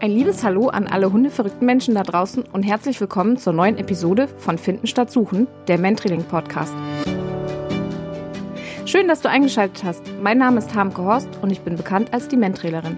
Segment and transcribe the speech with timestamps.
[0.00, 4.28] Ein liebes Hallo an alle hundeverrückten Menschen da draußen und herzlich willkommen zur neuen Episode
[4.28, 6.72] von Finden statt Suchen, der Mentrailing Podcast.
[8.84, 10.02] Schön, dass du eingeschaltet hast.
[10.22, 12.96] Mein Name ist Harmke Horst und ich bin bekannt als die Mentrailerin.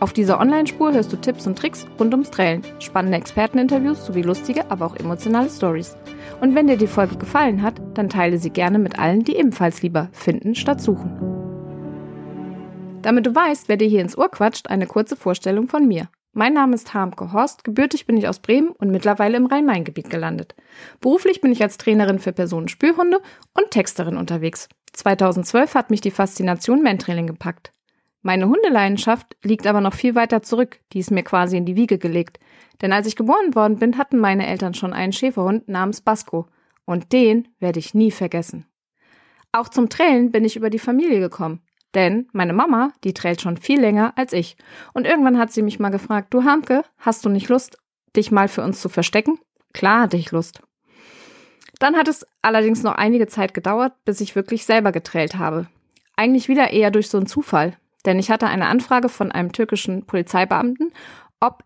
[0.00, 4.68] Auf dieser Online-Spur hörst du Tipps und Tricks rund ums Trailen, spannende Experteninterviews sowie lustige,
[4.72, 5.96] aber auch emotionale Stories.
[6.40, 9.82] Und wenn dir die Folge gefallen hat, dann teile sie gerne mit allen, die ebenfalls
[9.82, 11.12] lieber finden statt suchen.
[13.02, 16.08] Damit du weißt, wer dir hier ins Ohr quatscht, eine kurze Vorstellung von mir.
[16.36, 20.56] Mein Name ist Harmke Horst, gebürtig bin ich aus Bremen und mittlerweile im Rhein-Main-Gebiet gelandet.
[21.00, 23.20] Beruflich bin ich als Trainerin für Personenspürhunde
[23.54, 24.68] und Texterin unterwegs.
[24.94, 27.72] 2012 hat mich die Faszination Mentrailing gepackt.
[28.20, 31.98] Meine Hundeleidenschaft liegt aber noch viel weiter zurück, die ist mir quasi in die Wiege
[31.98, 32.40] gelegt.
[32.82, 36.48] Denn als ich geboren worden bin, hatten meine Eltern schon einen Schäferhund namens Basco.
[36.84, 38.66] Und den werde ich nie vergessen.
[39.52, 41.60] Auch zum Trailen bin ich über die Familie gekommen.
[41.94, 44.56] Denn meine Mama, die trält schon viel länger als ich.
[44.92, 47.78] Und irgendwann hat sie mich mal gefragt, du Hamke, hast du nicht Lust,
[48.16, 49.38] dich mal für uns zu verstecken?
[49.72, 50.60] Klar hatte ich Lust.
[51.78, 55.66] Dann hat es allerdings noch einige Zeit gedauert, bis ich wirklich selber getrailt habe.
[56.16, 57.76] Eigentlich wieder eher durch so einen Zufall.
[58.04, 60.92] Denn ich hatte eine Anfrage von einem türkischen Polizeibeamten,
[61.40, 61.64] ob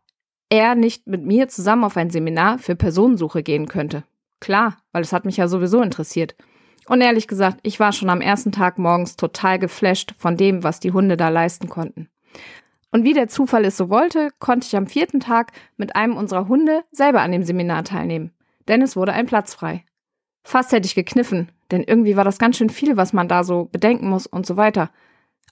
[0.48, 4.04] er nicht mit mir zusammen auf ein Seminar für Personensuche gehen könnte.
[4.40, 6.36] Klar, weil es hat mich ja sowieso interessiert.
[6.88, 10.80] Und ehrlich gesagt, ich war schon am ersten Tag morgens total geflasht von dem, was
[10.80, 12.08] die Hunde da leisten konnten.
[12.90, 16.48] Und wie der Zufall es so wollte, konnte ich am vierten Tag mit einem unserer
[16.48, 18.32] Hunde selber an dem Seminar teilnehmen.
[18.66, 19.84] Denn es wurde ein Platz frei.
[20.42, 23.66] Fast hätte ich gekniffen, denn irgendwie war das ganz schön viel, was man da so
[23.66, 24.90] bedenken muss und so weiter.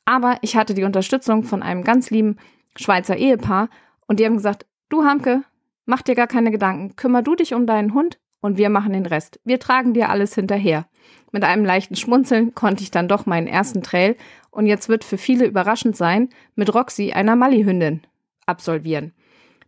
[0.06, 2.36] Aber ich hatte die Unterstützung von einem ganz lieben
[2.76, 3.68] Schweizer Ehepaar
[4.06, 5.42] und die haben gesagt, du Hamke,
[5.84, 9.04] mach dir gar keine Gedanken, kümmer du dich um deinen Hund und wir machen den
[9.06, 9.40] Rest.
[9.44, 10.86] Wir tragen dir alles hinterher.
[11.32, 14.16] Mit einem leichten Schmunzeln konnte ich dann doch meinen ersten Trail
[14.50, 18.02] und jetzt wird für viele überraschend sein, mit Roxy, einer Mali-Hündin,
[18.46, 19.12] absolvieren.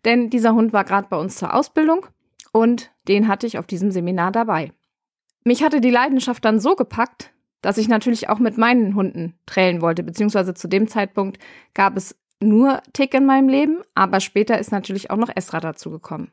[0.04, 2.06] Denn dieser Hund war gerade bei uns zur Ausbildung
[2.52, 4.72] und den hatte ich auf diesem Seminar dabei.
[5.44, 9.82] Mich hatte die Leidenschaft dann so gepackt, dass ich natürlich auch mit meinen Hunden trailen
[9.82, 11.38] wollte, beziehungsweise zu dem Zeitpunkt
[11.74, 16.30] gab es nur Tick in meinem Leben, aber später ist natürlich auch noch Esra dazugekommen.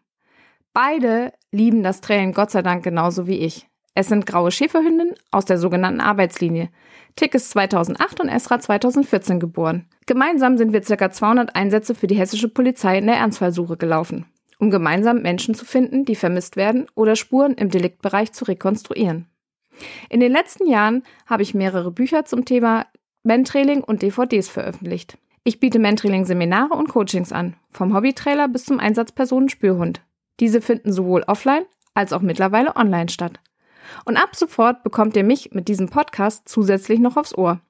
[0.75, 3.65] Beide lieben das Trailen Gott sei Dank genauso wie ich.
[3.93, 6.67] Es sind graue Schäferhündinnen aus der sogenannten Arbeitslinie.
[7.15, 9.87] Tick ist 2008 und Esra 2014 geboren.
[10.05, 11.09] Gemeinsam sind wir ca.
[11.09, 14.25] 200 Einsätze für die hessische Polizei in der Ernstfallsuche gelaufen,
[14.59, 19.29] um gemeinsam Menschen zu finden, die vermisst werden oder Spuren im Deliktbereich zu rekonstruieren.
[20.09, 22.85] In den letzten Jahren habe ich mehrere Bücher zum Thema
[23.23, 25.17] Mentrailing und DVDs veröffentlicht.
[25.45, 30.01] Ich biete Mentrailing-Seminare und Coachings an, vom Hobbytrailer bis zum Einsatzpersonen-Spürhund.
[30.39, 33.39] Diese finden sowohl offline als auch mittlerweile online statt.
[34.05, 37.61] Und ab sofort bekommt ihr mich mit diesem Podcast zusätzlich noch aufs Ohr.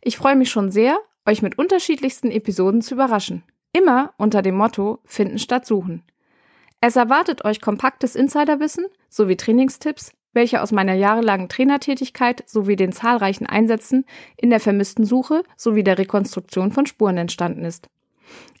[0.00, 3.44] Ich freue mich schon sehr, euch mit unterschiedlichsten Episoden zu überraschen.
[3.72, 6.02] Immer unter dem Motto Finden statt Suchen.
[6.80, 13.46] Es erwartet euch kompaktes Insiderwissen sowie Trainingstipps, welche aus meiner jahrelangen Trainertätigkeit sowie den zahlreichen
[13.46, 14.04] Einsätzen
[14.36, 17.88] in der vermissten Suche sowie der Rekonstruktion von Spuren entstanden ist.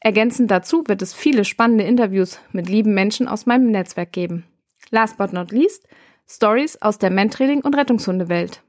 [0.00, 4.44] Ergänzend dazu wird es viele spannende Interviews mit lieben Menschen aus meinem Netzwerk geben.
[4.90, 5.86] Last but not least
[6.26, 8.62] Stories aus der Mentrailing- und Rettungshundewelt.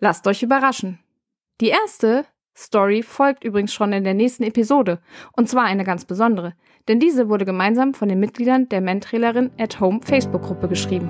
[0.00, 0.98] Lasst euch überraschen.
[1.60, 2.26] Die erste
[2.56, 5.00] Story folgt übrigens schon in der nächsten Episode.
[5.32, 6.54] Und zwar eine ganz besondere.
[6.88, 11.08] Denn diese wurde gemeinsam von den Mitgliedern der Mentrailerin at Home Facebook-Gruppe geschrieben.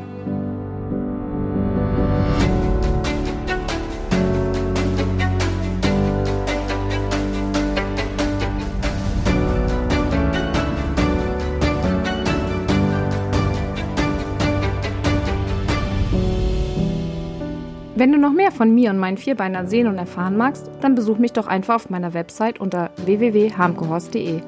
[17.96, 21.18] Wenn du noch mehr von mir und meinen Vierbeinern sehen und erfahren magst, dann besuch
[21.18, 24.40] mich doch einfach auf meiner Website unter www.harmgehorst.de.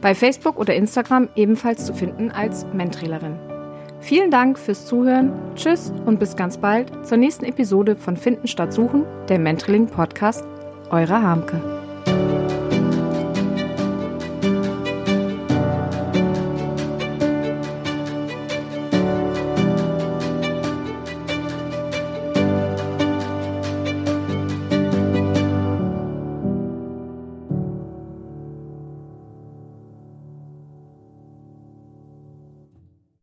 [0.00, 3.36] Bei Facebook oder Instagram ebenfalls zu finden als Mentrailerin.
[3.98, 8.72] Vielen Dank fürs Zuhören, tschüss und bis ganz bald zur nächsten Episode von Finden statt
[8.72, 10.44] Suchen, der Mentrailing Podcast.
[10.90, 11.81] Eure Harmke.